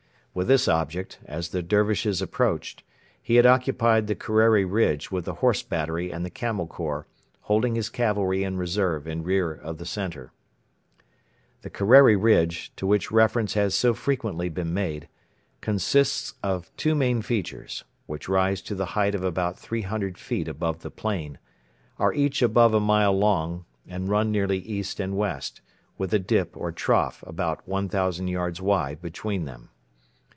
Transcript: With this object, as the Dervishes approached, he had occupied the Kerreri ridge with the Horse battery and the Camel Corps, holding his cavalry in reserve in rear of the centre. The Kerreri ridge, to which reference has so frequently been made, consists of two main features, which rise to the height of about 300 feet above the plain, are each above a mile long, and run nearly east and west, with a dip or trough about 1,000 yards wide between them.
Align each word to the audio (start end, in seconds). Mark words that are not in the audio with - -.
With 0.33 0.47
this 0.47 0.69
object, 0.69 1.19
as 1.25 1.49
the 1.49 1.61
Dervishes 1.61 2.21
approached, 2.21 2.83
he 3.21 3.35
had 3.35 3.45
occupied 3.45 4.07
the 4.07 4.15
Kerreri 4.15 4.63
ridge 4.63 5.11
with 5.11 5.25
the 5.25 5.33
Horse 5.33 5.61
battery 5.61 6.09
and 6.09 6.23
the 6.23 6.29
Camel 6.29 6.67
Corps, 6.67 7.05
holding 7.41 7.75
his 7.75 7.89
cavalry 7.89 8.45
in 8.45 8.55
reserve 8.55 9.05
in 9.09 9.23
rear 9.23 9.51
of 9.53 9.77
the 9.77 9.85
centre. 9.85 10.31
The 11.63 11.69
Kerreri 11.69 12.15
ridge, 12.15 12.73
to 12.77 12.87
which 12.87 13.11
reference 13.11 13.55
has 13.55 13.75
so 13.75 13.93
frequently 13.93 14.47
been 14.47 14.73
made, 14.73 15.09
consists 15.59 16.35
of 16.41 16.71
two 16.77 16.95
main 16.95 17.21
features, 17.21 17.83
which 18.05 18.29
rise 18.29 18.61
to 18.61 18.73
the 18.73 18.85
height 18.95 19.13
of 19.15 19.25
about 19.25 19.59
300 19.59 20.17
feet 20.17 20.47
above 20.47 20.79
the 20.81 20.89
plain, 20.89 21.39
are 21.99 22.13
each 22.13 22.41
above 22.41 22.73
a 22.73 22.79
mile 22.79 23.11
long, 23.11 23.65
and 23.85 24.07
run 24.07 24.31
nearly 24.31 24.59
east 24.59 25.01
and 25.01 25.17
west, 25.17 25.59
with 25.97 26.13
a 26.13 26.19
dip 26.19 26.55
or 26.55 26.71
trough 26.71 27.21
about 27.27 27.67
1,000 27.67 28.29
yards 28.29 28.61
wide 28.61 29.01
between 29.01 29.43
them. 29.43 29.67